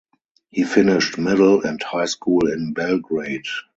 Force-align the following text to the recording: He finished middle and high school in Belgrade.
He 0.49 0.63
finished 0.63 1.19
middle 1.19 1.61
and 1.61 1.79
high 1.83 2.05
school 2.05 2.47
in 2.51 2.73
Belgrade. 2.73 3.45